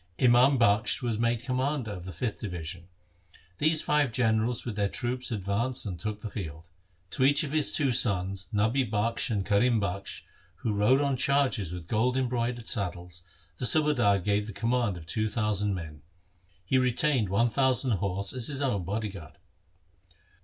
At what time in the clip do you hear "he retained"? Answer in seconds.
16.65-17.29